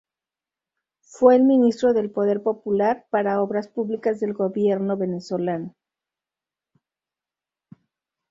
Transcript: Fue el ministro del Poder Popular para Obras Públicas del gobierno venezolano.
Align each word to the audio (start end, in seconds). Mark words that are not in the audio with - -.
Fue 1.03 1.35
el 1.35 1.43
ministro 1.43 1.93
del 1.93 2.09
Poder 2.09 2.41
Popular 2.41 3.05
para 3.11 3.39
Obras 3.39 3.67
Públicas 3.67 4.19
del 4.19 4.33
gobierno 4.33 4.97
venezolano. 4.97 5.75